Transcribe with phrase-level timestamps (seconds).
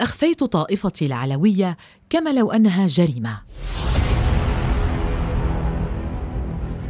[0.00, 1.76] أخفيت طائفتي العلوية
[2.10, 3.38] كما لو أنها جريمة.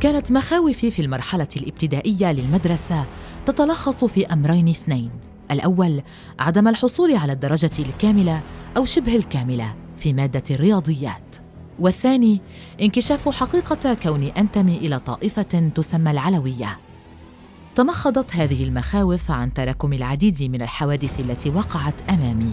[0.00, 3.04] كانت مخاوفي في المرحلة الابتدائية للمدرسة
[3.46, 5.10] تتلخص في أمرين اثنين.
[5.50, 6.02] الأول
[6.38, 8.42] عدم الحصول على الدرجة الكاملة
[8.76, 11.36] أو شبه الكاملة في مادة الرياضيات.
[11.78, 12.40] والثاني
[12.80, 16.78] انكشاف حقيقة كوني أنتمي إلى طائفة تسمى العلوية.
[17.74, 22.52] تمخضت هذه المخاوف عن تراكم العديد من الحوادث التي وقعت أمامي.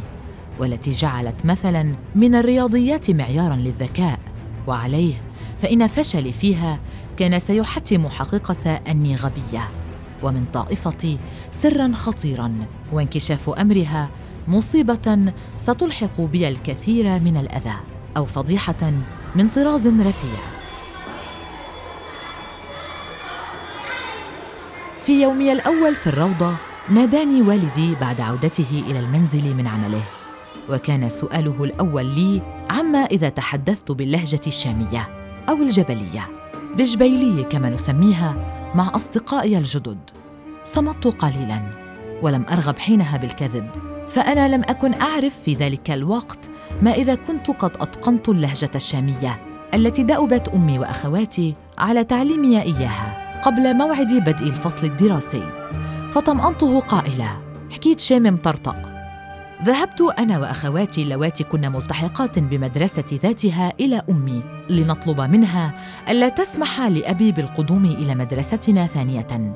[0.59, 4.19] والتي جعلت مثلا من الرياضيات معيارا للذكاء.
[4.67, 5.13] وعليه
[5.59, 6.79] فإن فشلي فيها
[7.17, 9.69] كان سيحتم حقيقة أني غبية
[10.23, 11.17] ومن طائفتي
[11.51, 12.53] سرا خطيرا
[12.91, 14.09] وانكشاف أمرها
[14.47, 17.75] مصيبة ستلحق بي الكثير من الأذى
[18.17, 18.91] أو فضيحة
[19.35, 20.39] من طراز رفيع.
[24.99, 26.55] في يومي الأول في الروضة
[26.89, 30.01] ناداني والدي بعد عودته إلى المنزل من عمله.
[30.69, 35.07] وكان سؤاله الأول لي عما إذا تحدثت باللهجة الشامية
[35.49, 36.29] أو الجبلية؟
[36.79, 38.35] الجبيليه كما نسميها
[38.75, 39.97] مع أصدقائي الجدد.
[40.63, 41.61] صمت قليلا
[42.21, 43.69] ولم أرغب حينها بالكذب
[44.07, 46.49] فأنا لم أكن أعرف في ذلك الوقت
[46.81, 49.41] ما إذا كنت قد أتقنت اللهجة الشامية
[49.73, 55.65] التي دأبت أمي وأخواتي على تعليمي إياها قبل موعد بدء الفصل الدراسي.
[56.11, 57.41] فطمأنته قائلة
[57.71, 58.94] حكيت شامم مطرطق
[59.63, 65.73] ذهبت أنا وأخواتي اللواتي كن ملتحقات بمدرسة ذاتها إلى أمي لنطلب منها
[66.09, 69.53] ألا تسمح لأبي بالقدوم إلى مدرستنا ثانية.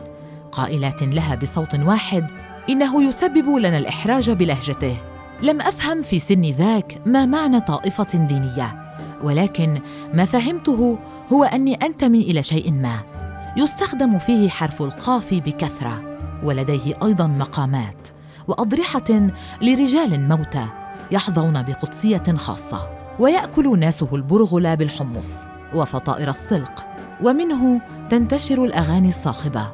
[0.52, 2.32] قائلات لها بصوت واحد
[2.70, 4.98] إنه يسبب لنا الإحراج بلهجته.
[5.42, 9.82] لم أفهم في سن ذاك ما معنى طائفة دينية ولكن
[10.14, 11.00] ما فهمته
[11.34, 13.00] هو أني أنتمي إلى شيء ما.
[13.58, 16.02] يستخدم فيه حرف القاف بكثرة
[16.44, 18.19] ولديه أيضا مقامات.
[18.50, 19.28] وأضرحة
[19.62, 20.66] لرجال موتى
[21.12, 25.28] يحظون بقدسية خاصة ويأكل ناسه البرغل بالحمص
[25.74, 26.86] وفطائر السلق
[27.24, 29.68] ومنه تنتشر الأغاني الصاخبة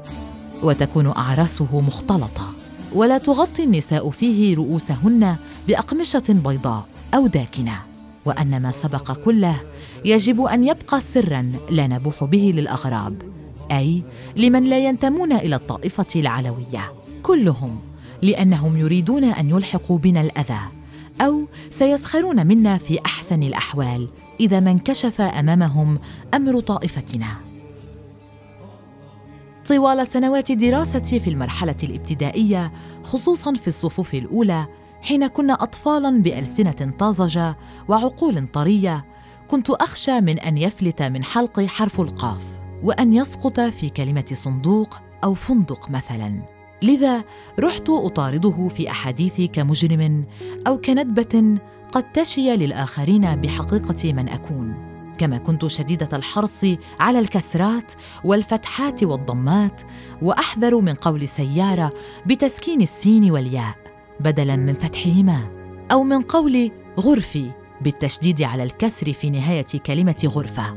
[0.63, 2.53] وتكون أعراسه مختلطة
[2.93, 5.35] ولا تغطي النساء فيه رؤوسهن
[5.67, 7.79] بأقمشة بيضاء أو داكنة
[8.25, 9.55] وأن ما سبق كله
[10.05, 13.21] يجب أن يبقى سرا لا نبوح به للأغراب
[13.71, 14.03] أي
[14.35, 16.93] لمن لا ينتمون إلى الطائفة العلوية
[17.23, 17.79] كلهم
[18.21, 20.59] لأنهم يريدون أن يلحقوا بنا الأذى
[21.21, 24.07] أو سيسخرون منا في أحسن الأحوال
[24.39, 25.99] إذا ما انكشف أمامهم
[26.33, 27.27] أمر طائفتنا.
[29.67, 32.71] طوال سنوات دراستي في المرحلة الابتدائية
[33.03, 34.67] خصوصا في الصفوف الأولى
[35.01, 39.05] حين كنا اطفالا بألسنة طازجة وعقول طرية
[39.47, 42.45] كنت أخشى من أن يفلت من حلقي حرف القاف
[42.83, 46.54] وأن يسقط في كلمة صندوق أو فندق مثلا.
[46.85, 47.23] لذا
[47.59, 50.25] رحت أطارده في احاديثي كمجرم
[50.67, 51.57] أو كندبة
[51.91, 54.95] قد تشي للآخرين بحقيقة من أكون.
[55.17, 56.65] كما كنت شديدة الحرص
[56.99, 59.81] على الكسرات والفتحات والضمات
[60.21, 61.93] وأحذر من قول سيارة
[62.25, 63.75] بتسكين السين والياء
[64.19, 65.39] بدلا من فتحهما
[65.91, 70.73] أو من قول غرفي بالتشديد على الكسر في نهاية كلمة غرفة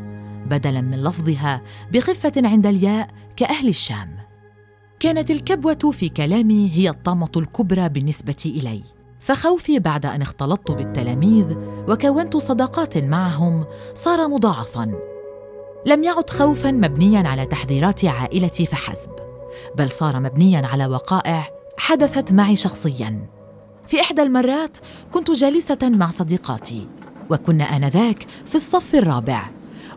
[0.47, 4.18] بدلا من لفظها بخفة عند الياء كأهل الشام.
[5.01, 8.83] كانت الكبوة في كلامي هي الطامه الكبرى بالنسبة إلي.
[9.21, 11.57] فخوفي بعد أن اختلطت بالتلاميذ
[11.89, 13.65] وكونت صداقات معهم
[13.95, 14.93] صار مضاعفا.
[15.87, 19.11] لم يعد خوفا مبنيا على تحذيرات عائلتي فحسب
[19.77, 23.27] بل صار مبنيا على وقائع حدثت معي شخصيا.
[23.87, 24.79] في إحدى المرات
[25.13, 26.87] كنت جالسة مع صديقاتي
[27.31, 29.51] وكنا آنذاك في الصف الرابع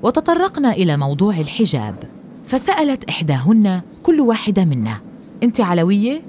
[0.03, 2.20] وتطرقنا إلى موضوع الحجاب.
[2.51, 5.01] فسألت إحداهن كل واحدة منا
[5.43, 6.21] أنت علوية؟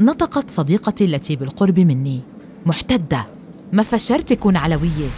[0.00, 2.20] نطقت صديقتي التي بالقرب مني.
[2.66, 3.26] محتدة
[3.72, 5.08] ما فشرت تكون علوية.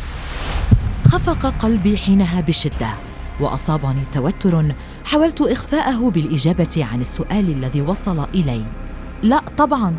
[1.06, 2.90] خفق قلبي حينها بشدة
[3.40, 4.74] وأصابني توتر.
[5.04, 8.64] حاولت إخفاءه بالإجابة عن السؤال الذي وصل إلي.
[9.22, 9.96] لا طبعا.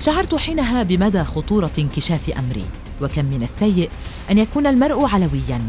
[0.00, 2.64] شعرت حينها بمدى خطورة انكشاف أمري
[3.02, 3.90] وكم من السيء
[4.30, 5.60] أن يكون المرء علويا.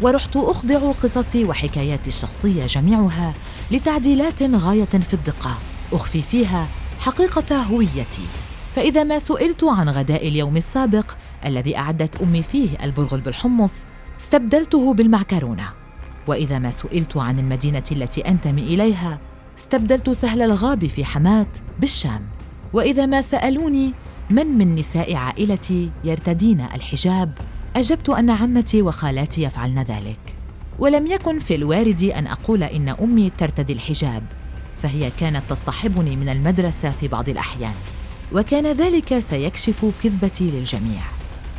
[0.00, 3.32] ورحت أخضع قصصي وحكاياتي الشخصية جميعها
[3.70, 5.58] لتعديلات غاية في الدقة.
[5.92, 6.66] أخفي فيها
[7.00, 8.26] حقيقة هويتي.
[8.74, 11.12] فإذا ما سئلت عن غداء اليوم السابق
[11.44, 13.72] الذي أعدت أمي فيه البرغل بالحمص
[14.20, 15.68] استبدلته بالمعكرونة.
[16.26, 19.18] وإذا ما سئلت عن المدينة التي أنتمي إليها
[19.58, 22.28] استبدلت سهل الغاب في حماة بالشام.
[22.72, 23.92] وإذا ما سألوني
[24.30, 27.38] من من نساء عائلتي يرتدين الحجاب
[27.76, 30.34] أجبت أن عمتي وخالاتي يفعلن ذلك.
[30.78, 34.22] ولم يكن في الوارد أن أقول إن أمي ترتدي الحجاب
[34.76, 37.74] فهي كانت تصطحبني من المدرسة في بعض الأحيان
[38.32, 41.02] وكان ذلك سيكشف كذبتي للجميع.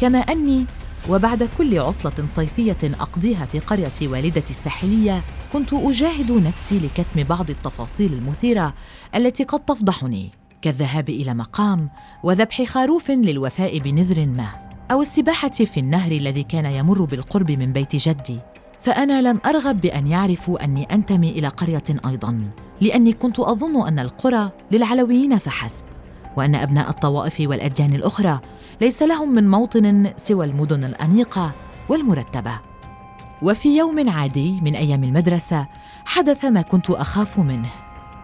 [0.01, 0.65] كما أني
[1.09, 5.21] وبعد كل عطلة صيفية أقضيها في قرية والدتي الساحلية
[5.53, 8.73] كنت أجاهد نفسي لكتم بعض التفاصيل المثيرة
[9.15, 10.31] التي قد تفضحني
[10.61, 11.89] كالذهاب إلى مقام
[12.23, 14.72] وذبح خروف للوفاء بنذر ما.
[14.93, 18.39] أو السباحة في النهر الذي كان يمر بالقرب من بيت جدي.
[18.81, 22.41] فأنا لم أرغب بأن يعرفوا أني أنتمي إلى قرية أيضا
[22.81, 25.83] لأني كنت أظن أن القرى للعلويين فحسب
[26.37, 28.39] وأن أبناء الطوائف والأديان الأخرى
[28.81, 31.51] ليس لهم من موطن سوى المدن الأنيقة
[31.89, 32.59] والمرتبة.
[33.41, 35.67] وفي يوم عادي من أيام المدرسة
[36.05, 37.69] حدث ما كنت أخاف منه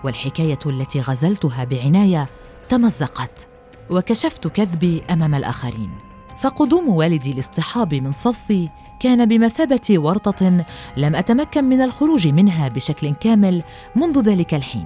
[0.04, 2.28] والحكاية التي غزلتها بعناية
[2.70, 3.48] تمزقت
[3.90, 6.09] وكشفت كذبي أمام الآخرين.
[6.40, 8.70] فقدوم والدي لاصطحاب من صفي
[9.00, 10.64] كان بمثابة ورطة
[10.98, 13.64] لم أتمكن من الخروج منها بشكل كامل
[13.96, 14.86] منذ ذلك الحين.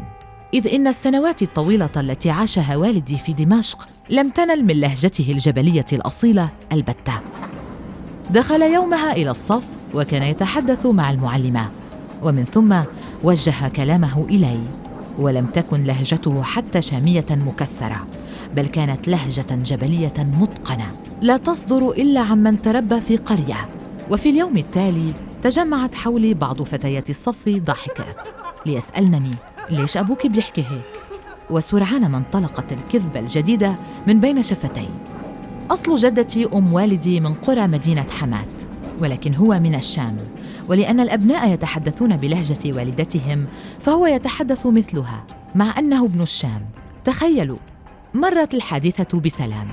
[0.53, 6.49] إذ إن السنوات الطويلة التي عاشها والدي في دمشق لم تنل من لهجته الجبلية الأصيلة
[6.71, 7.13] البتة.
[8.29, 9.63] دخل يومها إلى الصف
[9.93, 11.69] وكان يتحدث مع المعلمة
[12.21, 12.75] ومن ثم
[13.23, 14.59] وجه كلامه إلي
[15.19, 18.07] ولم تكن لهجته حتى شامية مكسرة.
[18.55, 20.87] بل كانت لهجة جبلية متقنة.
[21.21, 23.69] لا تصدر إلا عمن تربى في قرية.
[24.11, 28.27] وفي اليوم التالي تجمعت حولي بعض فتيات الصف ضاحكات.
[28.65, 29.31] ليسألنني
[29.69, 30.83] ليش أبوك بيحكي هيك؟
[31.49, 33.75] وسرعان ما انطلقت الكذبة الجديدة
[34.07, 34.89] من بين شفتي
[35.71, 38.45] أصل جدتي أم والدي من قرى مدينة حماه
[38.99, 40.17] ولكن هو من الشام.
[40.69, 43.45] ولأن الأبناء يتحدثون بلهجة والدتهم
[43.79, 45.23] فهو يتحدث مثلها
[45.55, 46.65] مع أنه ابن الشام.
[47.05, 47.57] تخيلوا
[48.13, 49.67] مرت الحادثة بسلام.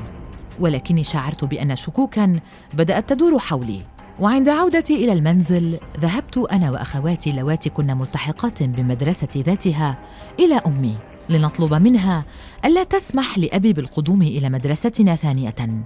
[0.60, 2.40] ولكني شعرت بأن شكوكا
[2.74, 3.82] بدأت تدور حولي.
[4.20, 9.98] وعند عودتي إلى المنزل ذهبت أنا وأخواتي اللواتي كن ملتحقات بمدرسة ذاتها
[10.38, 10.96] إلى أمي
[11.28, 12.24] لنطلب منها
[12.64, 15.84] ألا تسمح لأبي بالقدوم إلى مدرستنا ثانية.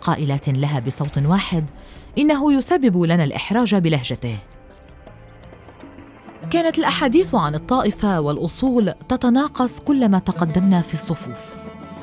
[0.00, 1.70] قائلات لها بصوت واحد
[2.18, 4.36] إنه يسبب لنا الإحراج بلهجته.
[6.50, 11.54] كانت الأحاديث عن الطائفة والأصول تتناقص كلما تقدمنا في الصفوف.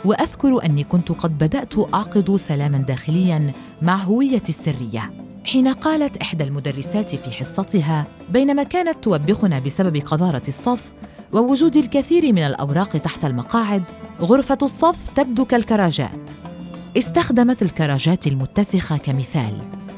[0.05, 3.51] وأذكر أني كنت قد بدأت أعقد سلاما داخليا
[3.81, 5.11] مع هويتي السرية.
[5.45, 10.91] حين قالت إحدى المدرسات في حصتها بينما كانت توبخنا بسبب قذارة الصف
[11.33, 13.83] ووجود الكثير من الأوراق تحت المقاعد
[14.21, 16.31] غرفة الصف تبدو كالكراجات.
[16.97, 19.57] استخدمت الكراجات المتسخة كمثال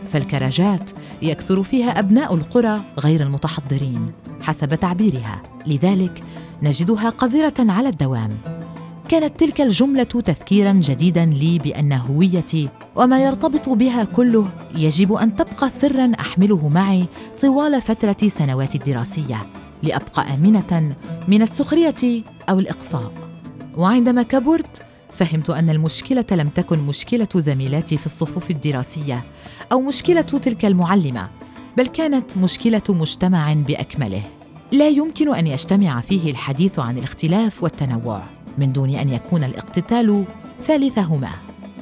[0.10, 4.12] فالكراجات يكثر فيها أبناء القرى غير المتحضرين
[4.42, 5.44] حسب تعبيرها.
[5.68, 6.24] لذلك
[6.62, 8.61] نجدها قذرة على الدوام.
[9.12, 15.70] كانت تلك الجملة تذكيرا جديدا لي بأن هويتي وما يرتبط بها كله يجب أن تبقى
[15.70, 17.06] سرا أحمله معي
[17.42, 19.46] طوال فترة سنواتي الدراسية
[19.84, 20.96] لأبقى آمنة
[21.28, 23.12] من السخرية أو الإقصاء.
[23.78, 24.82] وعندما كبرت
[25.12, 29.24] فهمت أن المشكلة لم تكن مشكلة زميلاتي في الصفوف الدراسية
[29.72, 31.30] أو مشكلة تلك المعلمة
[31.78, 34.24] بل كانت مشكلة مجتمع بأكمله.
[34.72, 38.41] لا يمكن أن يجتمع فيه الحديث عن الاختلاف والتنوع.
[38.58, 40.26] من دون أن يكون الاقتتال
[40.64, 41.30] ثالثهما.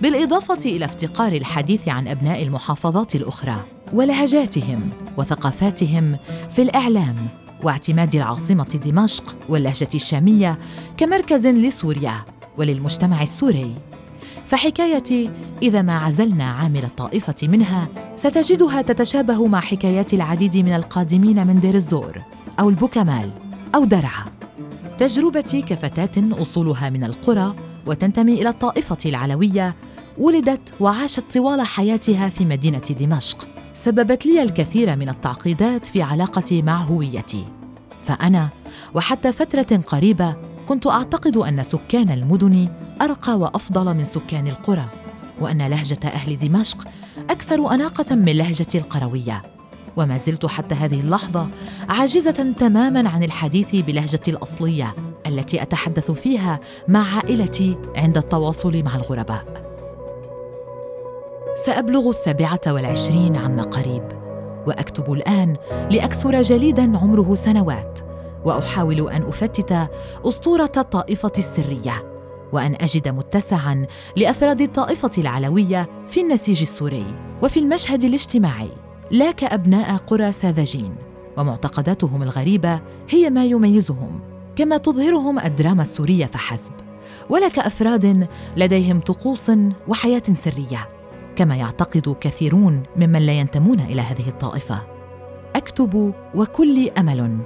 [0.01, 3.63] بالإضافة إلى افتقار الحديث عن أبناء المحافظات الأخرى
[3.93, 6.17] ولهجاتهم وثقافاتهم
[6.49, 7.15] في الإعلام
[7.63, 10.59] واعتماد العاصمة دمشق واللهجة الشامية
[10.97, 12.13] كمركز لسوريا
[12.57, 13.75] وللمجتمع السوري.
[14.45, 15.29] فحكايتي
[15.61, 21.75] إذا ما عزلنا عامل الطائفة منها ستجدها تتشابه مع حكايات العديد من القادمين من دير
[21.75, 22.21] الزور
[22.59, 23.29] أو البوكمال
[23.75, 24.38] أو درعا.
[24.99, 29.75] تجربتي كفتاه أصولها من القرى وتنتمي إلى الطائفة العلوية
[30.17, 33.47] ولدت وعاشت طوال حياتها في مدينة دمشق.
[33.73, 37.45] سببت لي الكثير من التعقيدات في علاقتي مع هويتي.
[38.03, 38.49] فأنا
[38.93, 40.35] وحتى فترة قريبة
[40.67, 42.69] كنت أعتقد أن سكان المدن
[43.01, 44.85] أرقى وأفضل من سكان القرى
[45.41, 46.87] وأن لهجة أهل دمشق
[47.29, 49.58] أكثر أناقة من لهجتي القروية.
[49.97, 51.47] وما زلت حتى هذه اللحظة
[51.89, 54.95] عاجزة تماما عن الحديث بلهجتي الأصلية
[55.27, 59.69] التي أتحدث فيها مع عائلتي عند التواصل مع الغرباء.
[61.65, 64.03] سأبلغ السابعة والعشرين عما قريب
[64.67, 65.57] وأكتب الآن
[65.91, 67.99] لاكسر جليدا عمره سنوات
[68.45, 69.89] وأحاول أن أفتت
[70.25, 72.03] أسطورة الطائفة السرية
[72.51, 77.05] وأن أجد متسعا لأفراد الطائفة العلوية في النسيج السوري
[77.43, 78.88] وفي المشهد الاجتماعي.
[79.11, 80.95] لا كابناء قرى ساذجين
[81.37, 84.19] ومعتقداتهم الغريبة هي ما يميزهم
[84.55, 86.73] كما تظهرهم الدراما السورية فحسب.
[87.29, 89.51] ولا كافراد لديهم طقوس
[89.87, 90.89] وحياة سرية
[91.35, 94.81] كما يعتقد كثيرون ممن لا ينتمون إلى هذه الطائفة.
[95.55, 97.37] أكتب وكل أمل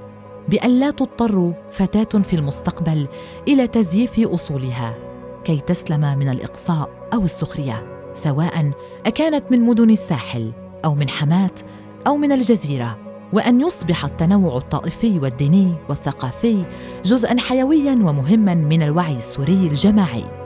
[0.50, 3.08] بأن لا تضطر فتاة في المستقبل
[3.48, 4.96] إلى تزييف أصولها
[5.44, 8.72] كي تسلم من الإقصاء أو السخرية سواء
[9.06, 11.52] أكانت من مدن الساحل أو من حماة
[12.08, 12.98] أو من الجزيرة
[13.34, 16.64] وأن يصبح التنوع الطائفي والديني والثقافي
[17.06, 20.43] جزءا حيويا ومهما من الوعي السوري الجماعي.